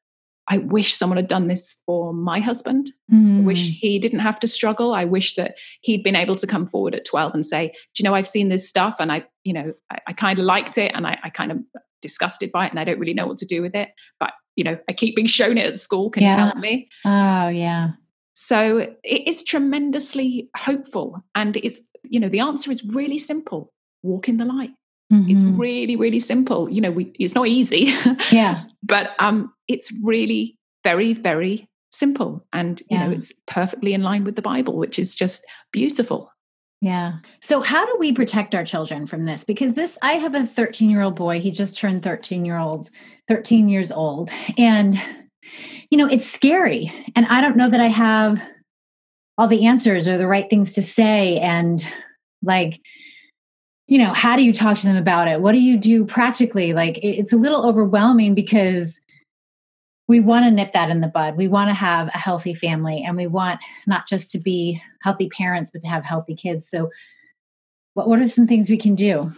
[0.48, 2.90] I wish someone had done this for my husband.
[3.12, 3.38] Mm.
[3.38, 3.70] I wish mm.
[3.70, 4.92] he didn't have to struggle.
[4.92, 8.04] I wish that he'd been able to come forward at 12 and say, Do you
[8.04, 10.92] know, I've seen this stuff and I, you know, I, I kind of liked it
[10.94, 11.58] and I, I, kind of
[12.00, 13.90] disgusted by it and I don't really know what to do with it.
[14.18, 16.10] But, you know, I keep being shown it at school.
[16.10, 16.36] Can yeah.
[16.36, 16.88] you help me?
[17.04, 17.90] Oh, yeah.
[18.44, 21.24] So it is tremendously hopeful.
[21.36, 24.72] And it's, you know, the answer is really simple walk in the light.
[25.12, 25.30] Mm-hmm.
[25.30, 26.68] It's really, really simple.
[26.68, 27.94] You know, we, it's not easy.
[28.32, 28.64] Yeah.
[28.82, 33.06] but um, it's really very, very simple and you yeah.
[33.06, 36.32] know it's perfectly in line with the bible which is just beautiful
[36.80, 40.46] yeah so how do we protect our children from this because this i have a
[40.46, 42.88] 13 year old boy he just turned 13 year old
[43.28, 44.98] 13 years old and
[45.90, 48.40] you know it's scary and i don't know that i have
[49.38, 51.86] all the answers or the right things to say and
[52.42, 52.80] like
[53.92, 55.40] you know how do you talk to them about it?
[55.42, 56.72] What do you do practically?
[56.72, 59.00] Like it's a little overwhelming because
[60.08, 61.36] we want to nip that in the bud.
[61.36, 65.28] We want to have a healthy family and we want not just to be healthy
[65.28, 66.68] parents but to have healthy kids.
[66.70, 66.90] So
[67.94, 69.30] what, what are some things we can do?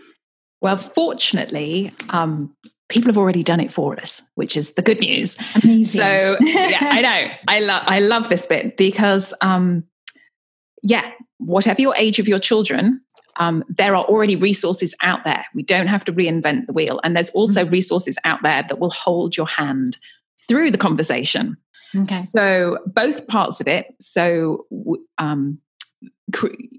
[0.61, 2.55] Well fortunately um,
[2.89, 5.37] people have already done it for us, which is the good news.
[5.63, 6.01] Amazing.
[6.01, 7.35] So yeah, I know.
[7.49, 9.85] I love I love this bit because um
[10.83, 13.01] yeah, whatever your age of your children,
[13.39, 15.45] um, there are already resources out there.
[15.55, 17.01] We don't have to reinvent the wheel.
[17.03, 17.73] And there's also mm-hmm.
[17.73, 19.97] resources out there that will hold your hand
[20.47, 21.57] through the conversation.
[21.97, 22.17] Okay.
[22.17, 23.95] So both parts of it.
[24.01, 24.67] So
[25.19, 25.59] um,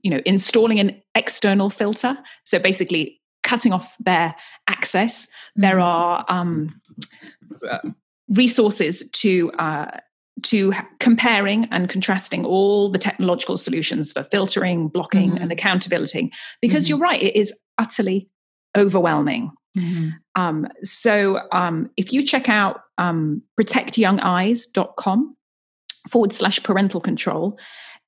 [0.03, 2.17] you know, installing an external filter.
[2.43, 4.35] So basically cutting off their
[4.67, 5.27] access.
[5.55, 6.81] There are um,
[8.27, 9.99] resources to uh,
[10.43, 15.43] to comparing and contrasting all the technological solutions for filtering, blocking, mm-hmm.
[15.43, 16.33] and accountability.
[16.61, 16.89] Because mm-hmm.
[16.89, 18.27] you're right, it is utterly
[18.77, 19.51] overwhelming.
[19.77, 20.09] Mm-hmm.
[20.35, 25.37] Um, so um, if you check out um, protectyoungeyes.com
[26.09, 27.57] forward slash parental control,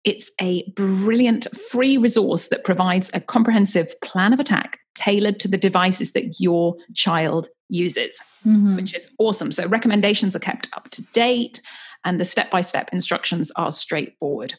[0.04, 5.58] it's a brilliant free resource that provides a comprehensive plan of attack tailored to the
[5.58, 8.76] devices that your child uses, mm-hmm.
[8.76, 9.52] which is awesome.
[9.52, 11.62] So, recommendations are kept up to date
[12.06, 14.54] and the step by step instructions are straightforward.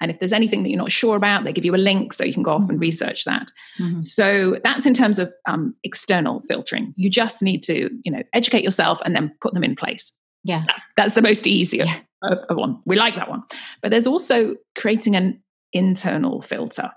[0.00, 2.24] And if there's anything that you're not sure about, they give you a link so
[2.24, 2.78] you can go off and mm-hmm.
[2.78, 3.48] research that.
[3.78, 4.00] Mm-hmm.
[4.00, 6.94] So, that's in terms of um, external filtering.
[6.96, 10.12] You just need to, you know, educate yourself and then put them in place.
[10.44, 10.64] Yeah.
[10.66, 11.84] That's, that's the most easier.
[11.84, 12.00] Yeah
[12.50, 12.80] one.
[12.84, 13.42] We like that one.
[13.82, 16.90] But there's also creating an internal filter.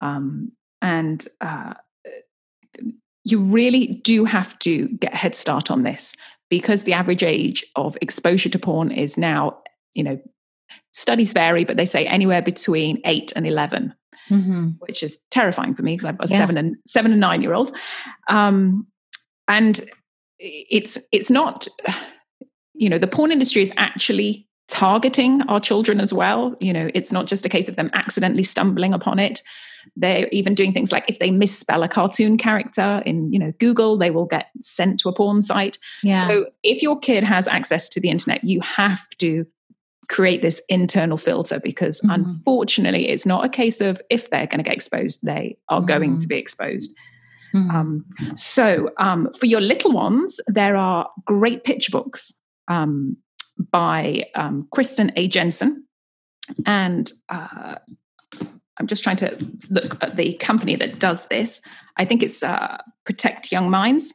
[0.00, 1.74] Um, and uh,
[3.24, 6.14] you really do have to get a head start on this
[6.48, 9.58] because the average age of exposure to porn is now,
[9.94, 10.18] you know,
[10.92, 13.94] studies vary, but they say anywhere between eight and 11.
[14.30, 14.70] Mm-hmm.
[14.80, 16.38] Which is terrifying for me because I've got a yeah.
[16.38, 17.76] seven and seven and nine year old,
[18.28, 18.84] um,
[19.46, 19.80] and
[20.40, 21.68] it's it's not
[22.74, 26.56] you know the porn industry is actually targeting our children as well.
[26.60, 29.42] You know, it's not just a case of them accidentally stumbling upon it.
[29.96, 33.96] They're even doing things like if they misspell a cartoon character in, you know, Google,
[33.96, 35.78] they will get sent to a porn site.
[36.02, 36.26] Yeah.
[36.26, 39.46] So if your kid has access to the internet, you have to
[40.08, 42.10] create this internal filter because mm-hmm.
[42.10, 45.86] unfortunately it's not a case of if they're going to get exposed, they are mm-hmm.
[45.86, 46.94] going to be exposed.
[47.54, 47.70] Mm-hmm.
[47.70, 52.34] Um, so um, for your little ones, there are great picture books.
[52.68, 53.16] Um,
[53.70, 55.28] by um, Kristen A.
[55.28, 55.84] Jenson.
[56.64, 57.76] And uh,
[58.78, 59.36] I'm just trying to
[59.70, 61.60] look at the company that does this.
[61.96, 64.12] I think it's uh, Protect Young Minds.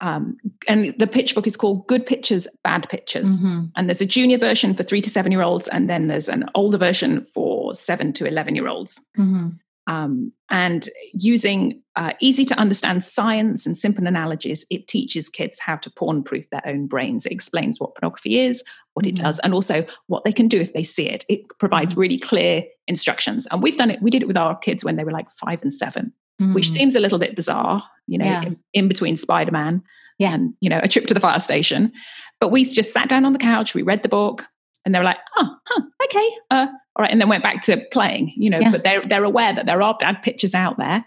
[0.00, 0.36] Um,
[0.68, 3.36] and the pitch book is called Good Pictures, Bad Pictures.
[3.36, 3.64] Mm-hmm.
[3.76, 6.44] And there's a junior version for three to seven year olds, and then there's an
[6.54, 9.00] older version for seven to 11 year olds.
[9.18, 9.48] Mm-hmm.
[9.88, 15.76] Um, and using uh, easy to understand science and simple analogies, it teaches kids how
[15.76, 17.24] to porn proof their own brains.
[17.24, 19.10] It explains what pornography is, what mm-hmm.
[19.10, 21.24] it does, and also what they can do if they see it.
[21.28, 22.00] It provides mm-hmm.
[22.02, 23.48] really clear instructions.
[23.50, 25.62] And we've done it, we did it with our kids when they were like five
[25.62, 26.54] and 7 mm-hmm.
[26.54, 28.42] which seems a little bit bizarre, you know, yeah.
[28.42, 29.82] in, in, between Spider Man
[30.18, 30.34] yeah.
[30.34, 31.92] and, you know, a trip to the fire station.
[32.40, 34.44] But we just sat down on the couch, we read the book,
[34.84, 37.82] and they were like, oh, huh, okay, uh, all right, and then went back to
[37.92, 38.58] playing, you know.
[38.58, 38.70] Yeah.
[38.70, 41.04] But they're they're aware that there are bad pictures out there,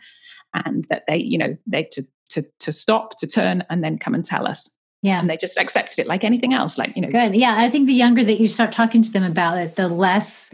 [0.53, 4.13] and that they, you know, they to to to stop, to turn, and then come
[4.13, 4.69] and tell us.
[5.01, 7.09] Yeah, and they just accepted it like anything else, like you know.
[7.09, 7.35] Good.
[7.35, 10.51] Yeah, I think the younger that you start talking to them about it, the less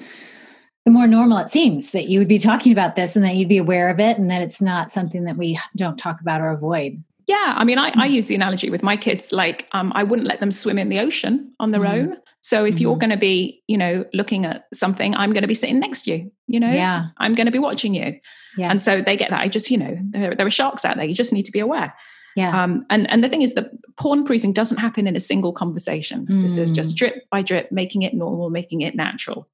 [0.88, 3.50] the more normal it seems that you would be talking about this and that you'd
[3.50, 6.50] be aware of it and that it's not something that we don't talk about or
[6.50, 7.04] avoid.
[7.28, 10.30] Yeah, I mean, I, I use the analogy with my kids like um, I wouldn't
[10.30, 12.12] let them swim in the ocean on their mm-hmm.
[12.12, 12.18] own.
[12.48, 12.82] So if mm-hmm.
[12.82, 16.04] you're going to be, you know, looking at something, I'm going to be sitting next
[16.04, 16.32] to you.
[16.48, 18.22] You know, yeah, I'm going to be watching you.
[18.58, 18.72] Yeah.
[18.72, 19.42] And so they get that.
[19.42, 21.04] I just, you know, there, there are sharks out there.
[21.04, 21.94] You just need to be aware.
[22.38, 22.64] Yeah.
[22.64, 26.26] Um, and and the thing is that porn proofing doesn't happen in a single conversation.
[26.26, 26.44] Mm.
[26.44, 27.00] This is just mm.
[27.00, 29.50] drip by drip, making it normal, making it natural.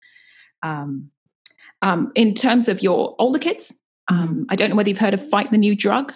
[0.61, 1.09] Um,
[1.81, 3.73] um, in terms of your older kids,
[4.07, 4.45] mm.
[4.49, 6.13] I don't know whether you've heard of Fight the New Drug.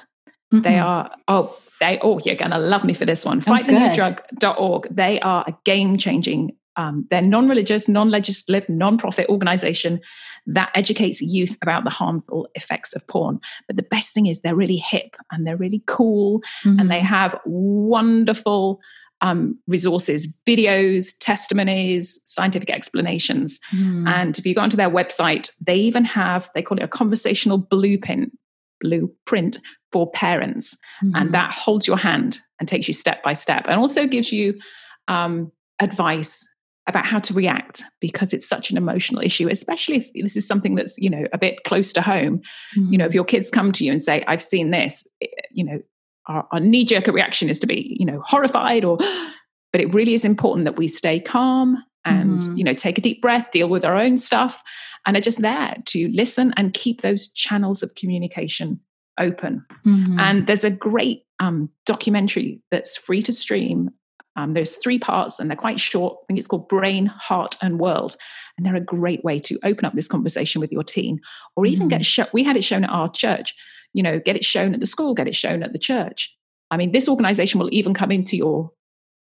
[0.54, 0.62] Mm-hmm.
[0.62, 3.42] They are, oh, they, oh, you're going to love me for this one.
[3.42, 4.88] Fight Oh, FightTheNewDrug.org.
[4.96, 10.00] They are a game changing, um, they're non religious, non legislative, non profit organization
[10.46, 13.40] that educates youth about the harmful effects of porn.
[13.68, 16.80] But the best thing is they're really hip and they're really cool mm-hmm.
[16.80, 18.80] and they have wonderful
[19.22, 23.60] um, resources, videos, testimonies, scientific explanations.
[23.76, 24.08] Mm.
[24.08, 27.58] And if you go onto their website, they even have, they call it a conversational
[27.58, 28.38] blueprint,
[28.80, 29.58] blueprint
[29.92, 30.78] for parents.
[31.04, 31.16] Mm-hmm.
[31.16, 34.60] And that holds your hand and takes you step by step and also gives you
[35.08, 36.48] um, advice
[36.88, 40.76] about how to react because it's such an emotional issue especially if this is something
[40.76, 42.42] that's you know a bit close to home
[42.78, 42.92] mm-hmm.
[42.92, 45.06] you know if your kids come to you and say i've seen this
[45.52, 45.80] you know
[46.28, 48.98] our, our knee jerk reaction is to be you know horrified or
[49.72, 52.58] but it really is important that we stay calm and mm-hmm.
[52.58, 54.64] you know take a deep breath deal with our own stuff
[55.06, 58.80] and are just there to listen and keep those channels of communication
[59.20, 60.20] open mm-hmm.
[60.20, 63.90] and there's a great um, documentary that's free to stream
[64.38, 66.16] um, there's three parts and they're quite short.
[66.22, 68.16] I think it's called Brain, Heart, and World.
[68.56, 71.20] And they're a great way to open up this conversation with your teen
[71.56, 71.90] or even mm.
[71.90, 72.28] get shown.
[72.34, 73.56] We had it shown at our church,
[73.94, 76.34] you know, get it shown at the school, get it shown at the church.
[76.70, 78.72] I mean, this organization will even come into your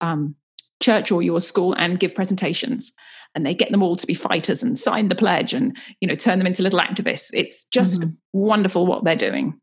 [0.00, 0.36] um,
[0.82, 2.90] church or your school and give presentations
[3.34, 6.14] and they get them all to be fighters and sign the pledge and you know
[6.14, 8.10] turn them into little activists it's just mm-hmm.
[8.32, 9.58] wonderful what they're doing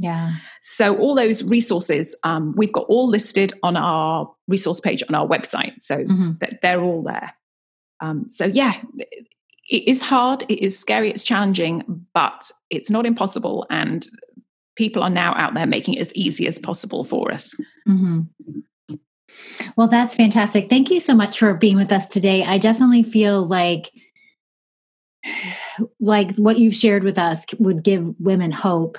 [0.00, 0.36] yeah.
[0.62, 5.28] So all those resources, um, we've got all listed on our resource page on our
[5.28, 5.74] website.
[5.78, 6.30] So mm-hmm.
[6.62, 7.34] they're all there.
[8.00, 8.80] Um, so yeah,
[9.68, 13.66] it is hard, it is scary, it's challenging, but it's not impossible.
[13.68, 14.08] And
[14.74, 17.54] people are now out there making it as easy as possible for us.
[17.86, 18.22] Mm-hmm.
[19.76, 20.70] Well, that's fantastic.
[20.70, 22.42] Thank you so much for being with us today.
[22.42, 23.90] I definitely feel like
[26.00, 28.96] like what you've shared with us would give women hope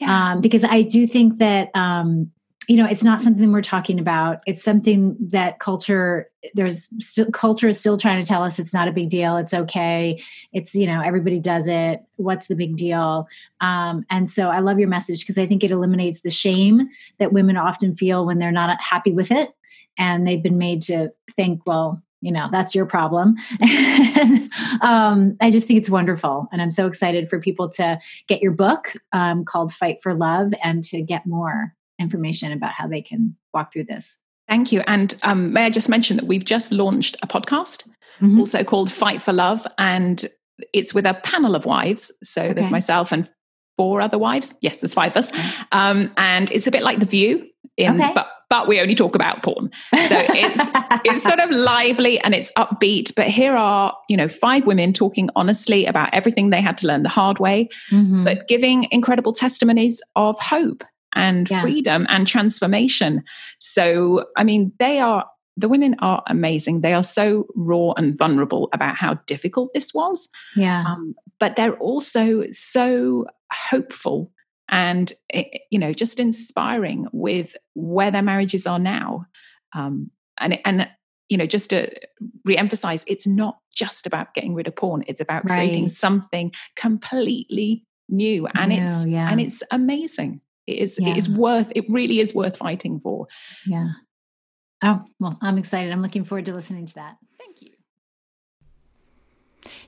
[0.00, 0.32] yeah.
[0.32, 2.30] um, because I do think that um,
[2.68, 4.42] you know it's not something we're talking about.
[4.46, 6.88] It's something that culture there's
[7.32, 9.36] culture is still trying to tell us it's not a big deal.
[9.36, 10.22] It's okay.
[10.52, 12.04] It's you know everybody does it.
[12.16, 13.26] What's the big deal?
[13.60, 17.32] Um, and so I love your message because I think it eliminates the shame that
[17.32, 19.50] women often feel when they're not happy with it
[19.98, 23.36] and they've been made to think well you know that's your problem.
[24.80, 26.48] Um, i just think it's wonderful.
[26.52, 30.52] And i'm so excited for people to get your book um, called fight for love
[30.62, 34.18] and to get more information about how they can walk through this.
[34.48, 34.82] Thank you.
[34.86, 37.86] And um, may i just mention that we've just launched a podcast
[38.20, 38.38] mm-hmm.
[38.38, 40.24] also called fight for love and
[40.72, 42.10] it's with a panel of wives.
[42.22, 42.52] So okay.
[42.54, 43.28] there's myself and
[43.76, 44.54] four other wives.
[44.60, 45.32] Yes there's five of us.
[45.72, 47.46] Um, and it's a bit like the view
[47.76, 48.12] in okay.
[48.14, 49.70] but but we only talk about porn.
[49.94, 50.70] So it's
[51.06, 53.14] it's sort of lively and it's upbeat.
[53.16, 57.02] But here are, you know, five women talking honestly about everything they had to learn
[57.02, 58.24] the hard way, mm-hmm.
[58.24, 60.84] but giving incredible testimonies of hope
[61.14, 61.62] and yeah.
[61.62, 63.22] freedom and transformation.
[63.58, 65.24] So, I mean, they are
[65.56, 66.82] the women are amazing.
[66.82, 70.28] They are so raw and vulnerable about how difficult this was.
[70.56, 70.84] Yeah.
[70.86, 74.30] Um, but they're also so hopeful
[74.68, 79.26] and eh, you know just inspiring with where their marriages are now
[79.74, 80.88] um, and and
[81.28, 81.90] you know just to
[82.44, 85.56] re-emphasize it's not just about getting rid of porn it's about right.
[85.56, 89.30] creating something completely new and it's yeah.
[89.30, 91.10] and it's amazing it is yeah.
[91.10, 93.26] it is worth it really is worth fighting for
[93.66, 93.88] yeah
[94.82, 97.16] oh well i'm excited i'm looking forward to listening to that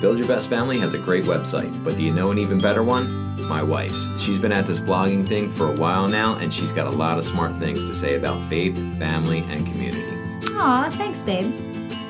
[0.00, 2.84] Build Your Best Family has a great website, but do you know an even better
[2.84, 3.36] one?
[3.48, 4.06] My wife's.
[4.22, 7.18] She's been at this blogging thing for a while now, and she's got a lot
[7.18, 10.16] of smart things to say about faith, family, and community.
[10.54, 11.52] Aw, thanks, babe.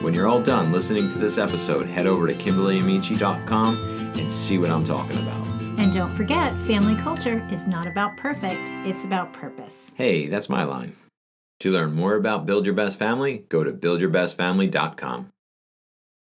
[0.03, 4.71] When you're all done listening to this episode, head over to KimberlyAmici.com and see what
[4.71, 5.47] I'm talking about.
[5.79, 9.93] And don't forget, family culture is not about perfect, it's about purpose.
[9.95, 10.95] Hey, that's my line.
[11.61, 15.33] To learn more about Build Your Best Family, go to buildyourbestfamily.com.